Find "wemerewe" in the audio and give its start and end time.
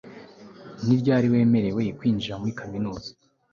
1.33-1.81